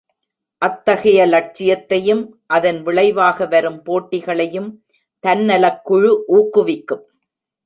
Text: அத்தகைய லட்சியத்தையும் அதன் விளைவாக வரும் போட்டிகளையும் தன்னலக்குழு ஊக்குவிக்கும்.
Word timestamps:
அத்தகைய 0.61 1.19
லட்சியத்தையும் 1.25 2.23
அதன் 2.47 2.79
விளைவாக 2.81 3.45
வரும் 3.45 3.79
போட்டிகளையும் 3.85 4.69
தன்னலக்குழு 5.23 6.11
ஊக்குவிக்கும். 6.27 7.05